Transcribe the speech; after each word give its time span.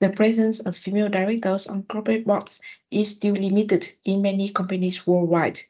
The 0.00 0.08
presence 0.08 0.60
of 0.60 0.78
female 0.78 1.10
directors 1.10 1.66
on 1.66 1.82
corporate 1.82 2.26
boards 2.26 2.58
is 2.90 3.10
still 3.10 3.34
limited 3.34 3.92
in 4.06 4.22
many 4.22 4.48
companies 4.48 5.06
worldwide. 5.06 5.60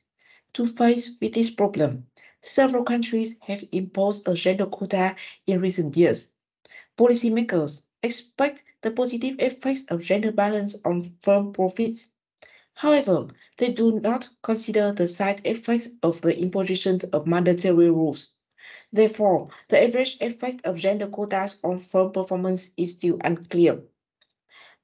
To 0.53 0.69
face 0.69 1.17
with 1.21 1.35
this 1.35 1.51
problem, 1.51 2.07
several 2.41 2.85
countries 2.85 3.35
have 3.41 3.65
imposed 3.73 4.29
a 4.29 4.35
gender 4.35 4.67
quota 4.67 5.17
in 5.49 5.61
recent 5.61 5.97
years. 5.97 6.31
Policymakers 6.97 7.83
expect 8.05 8.63
the 8.83 8.93
positive 8.93 9.35
effects 9.41 9.85
of 9.89 10.01
gender 10.01 10.31
balance 10.31 10.77
on 10.85 11.03
firm 11.21 11.53
profits. 11.53 12.11
However, 12.81 13.29
they 13.59 13.69
do 13.69 14.01
not 14.01 14.31
consider 14.41 14.91
the 14.91 15.07
side 15.07 15.43
effects 15.45 15.91
of 16.03 16.23
the 16.23 16.35
imposition 16.35 16.99
of 17.13 17.27
mandatory 17.27 17.91
rules. 17.91 18.31
Therefore, 18.91 19.51
the 19.69 19.85
average 19.85 20.17
effect 20.23 20.65
of 20.65 20.79
gender 20.79 21.07
quotas 21.07 21.59
on 21.63 21.77
firm 21.77 22.11
performance 22.11 22.71
is 22.79 22.93
still 22.93 23.19
unclear. 23.23 23.83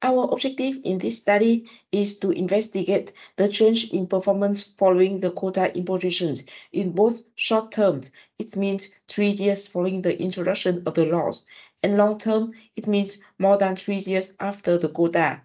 Our 0.03 0.25
objective 0.31 0.79
in 0.85 0.99
this 0.99 1.17
study 1.17 1.71
is 1.91 2.19
to 2.19 2.33
investigate 2.33 3.15
the 3.37 3.49
change 3.49 3.91
in 3.91 4.07
performance 4.09 4.61
following 4.61 5.21
the 5.21 5.31
quota 5.31 5.75
impositions 5.75 6.45
in 6.73 6.93
both 6.93 7.23
short 7.35 7.73
term, 7.73 8.03
it 8.39 8.59
means 8.59 8.91
three 9.09 9.31
years 9.31 9.67
following 9.67 10.03
the 10.03 10.21
introduction 10.21 10.83
of 10.85 10.93
the 10.93 11.07
laws, 11.07 11.47
and 11.83 11.97
long 11.97 12.19
term, 12.19 12.53
it 12.77 12.87
means 12.87 13.17
more 13.39 13.57
than 13.57 13.75
three 13.75 14.01
years 14.01 14.35
after 14.39 14.77
the 14.77 14.91
quota. 14.91 15.41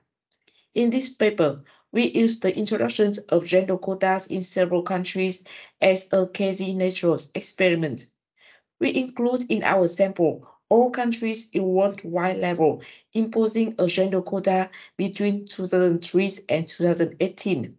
In 0.76 0.90
this 0.90 1.08
paper, 1.08 1.64
we 1.92 2.12
use 2.12 2.40
the 2.40 2.58
introduction 2.58 3.14
of 3.30 3.46
gender 3.46 3.78
quotas 3.78 4.28
in 4.28 4.42
several 4.42 4.82
countries 4.82 5.44
as 5.82 6.08
a 6.12 6.26
quasi-natural 6.26 7.20
experiment. 7.36 8.08
We 8.80 8.96
include 8.96 9.50
in 9.50 9.64
our 9.64 9.88
sample 9.88 10.48
all 10.70 10.90
countries 10.90 11.50
in 11.52 11.64
worldwide 11.64 12.38
level 12.38 12.82
imposing 13.14 13.76
a 13.78 13.88
gender 13.88 14.22
quota 14.22 14.70
between 14.96 15.46
2003 15.46 16.30
and 16.48 16.68
2018. 16.68 17.78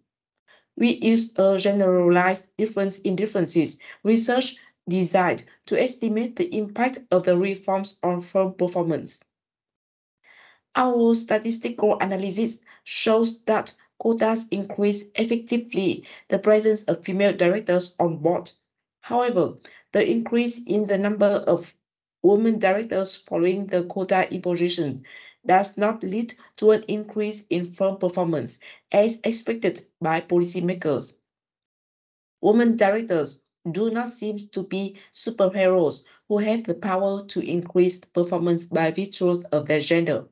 We 0.76 0.98
use 1.02 1.32
a 1.38 1.58
generalized 1.58 2.54
difference 2.58 2.98
in 2.98 3.16
differences 3.16 3.78
research 4.04 4.56
designed 4.88 5.44
to 5.66 5.80
estimate 5.80 6.36
the 6.36 6.54
impact 6.54 6.98
of 7.10 7.22
the 7.22 7.36
reforms 7.38 7.98
on 8.02 8.20
firm 8.20 8.54
performance. 8.54 9.24
Our 10.74 11.14
statistical 11.14 11.98
analysis 12.00 12.60
shows 12.84 13.42
that 13.42 13.74
quotas 14.02 14.48
increase 14.50 15.04
effectively 15.14 16.04
the 16.26 16.36
presence 16.36 16.82
of 16.88 17.04
female 17.04 17.32
directors 17.32 17.94
on 18.00 18.16
board. 18.16 18.50
However, 19.02 19.54
the 19.92 20.04
increase 20.04 20.60
in 20.66 20.88
the 20.88 20.98
number 20.98 21.44
of 21.46 21.72
women 22.20 22.58
directors 22.58 23.14
following 23.14 23.66
the 23.66 23.84
quota 23.84 24.28
imposition 24.34 25.04
does 25.46 25.78
not 25.78 26.02
lead 26.02 26.34
to 26.56 26.72
an 26.72 26.82
increase 26.88 27.44
in 27.48 27.64
firm 27.64 27.96
performance 27.96 28.58
as 28.90 29.20
expected 29.22 29.86
by 30.00 30.20
policymakers. 30.20 31.18
Women 32.40 32.76
directors 32.76 33.38
do 33.70 33.88
not 33.92 34.08
seem 34.08 34.36
to 34.48 34.64
be 34.64 34.96
superheroes 35.12 36.02
who 36.26 36.38
have 36.38 36.64
the 36.64 36.74
power 36.74 37.24
to 37.26 37.40
increase 37.48 37.98
performance 37.98 38.66
by 38.66 38.90
virtue 38.90 39.32
of 39.52 39.68
their 39.68 39.78
gender. 39.78 40.26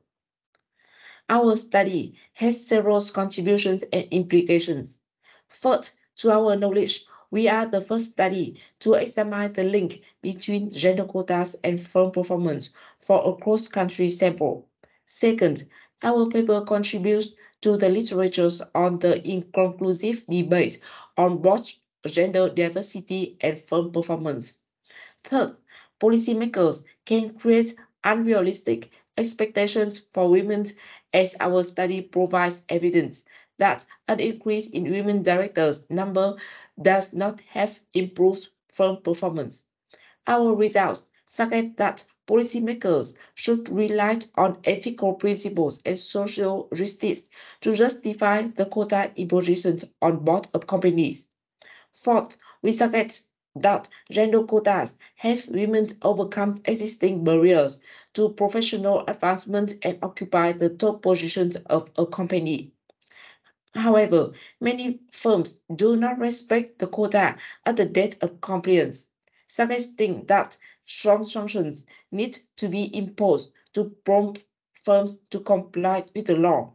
Our 1.31 1.55
study 1.55 2.13
has 2.33 2.67
several 2.67 3.01
contributions 3.01 3.85
and 3.93 4.05
implications. 4.11 4.99
First, 5.47 5.93
to 6.17 6.29
our 6.29 6.57
knowledge, 6.57 7.05
we 7.31 7.47
are 7.47 7.65
the 7.65 7.79
first 7.79 8.11
study 8.11 8.59
to 8.79 8.95
examine 8.95 9.53
the 9.53 9.63
link 9.63 10.01
between 10.21 10.69
gender 10.71 11.05
quotas 11.05 11.55
and 11.63 11.79
firm 11.79 12.11
performance 12.11 12.71
for 12.99 13.25
a 13.25 13.41
cross-country 13.41 14.09
sample. 14.09 14.67
Second, 15.05 15.63
our 16.03 16.25
paper 16.27 16.59
contributes 16.65 17.29
to 17.61 17.77
the 17.77 17.87
literatures 17.87 18.61
on 18.75 18.99
the 18.99 19.25
inconclusive 19.25 20.25
debate 20.27 20.79
on 21.15 21.37
both 21.37 21.71
gender 22.07 22.49
diversity 22.49 23.37
and 23.39 23.57
firm 23.57 23.89
performance. 23.93 24.63
Third, 25.23 25.55
policymakers 25.97 26.83
can 27.05 27.35
create 27.35 27.73
unrealistic 28.03 28.91
expectations 29.17 29.99
for 29.99 30.29
women 30.29 30.65
as 31.13 31.35
our 31.39 31.63
study 31.63 32.01
provides 32.01 32.65
evidence 32.69 33.25
that 33.57 33.85
an 34.07 34.19
increase 34.19 34.69
in 34.69 34.91
women 34.91 35.23
directors 35.23 35.89
number 35.89 36.35
does 36.81 37.13
not 37.13 37.41
have 37.41 37.79
improved 37.93 38.49
firm 38.71 38.97
performance. 39.01 39.65
Our 40.27 40.55
results 40.55 41.03
suggest 41.25 41.77
that 41.77 42.05
policymakers 42.27 43.17
should 43.35 43.69
rely 43.69 44.19
on 44.35 44.59
ethical 44.63 45.13
principles 45.13 45.81
and 45.85 45.99
social 45.99 46.69
justice 46.73 47.27
to 47.61 47.75
justify 47.75 48.47
the 48.47 48.65
quota 48.65 49.11
impositions 49.15 49.85
on 50.01 50.23
board 50.25 50.47
of 50.53 50.67
companies. 50.67 51.29
Fourth, 51.91 52.37
we 52.61 52.71
suggest 52.71 53.27
that 53.55 53.89
gender 54.09 54.43
quotas 54.43 54.97
have 55.15 55.47
women 55.49 55.87
overcome 56.01 56.61
existing 56.65 57.23
barriers 57.23 57.79
to 58.13 58.29
professional 58.29 59.03
advancement 59.07 59.73
and 59.83 59.99
occupy 60.01 60.51
the 60.51 60.69
top 60.69 61.01
positions 61.01 61.55
of 61.67 61.91
a 61.97 62.05
company. 62.05 62.71
However, 63.75 64.31
many 64.61 65.01
firms 65.11 65.59
do 65.75 65.97
not 65.97 66.19
respect 66.19 66.79
the 66.79 66.87
quota 66.87 67.35
at 67.65 67.75
the 67.75 67.85
date 67.85 68.15
of 68.21 68.39
compliance, 68.39 69.11
suggesting 69.47 70.25
that 70.27 70.57
strong 70.85 71.25
sanctions 71.25 71.85
need 72.11 72.39
to 72.55 72.69
be 72.69 72.95
imposed 72.95 73.51
to 73.73 73.89
prompt 74.05 74.45
firms 74.85 75.17
to 75.31 75.41
comply 75.41 76.05
with 76.15 76.27
the 76.27 76.35
law. 76.37 76.73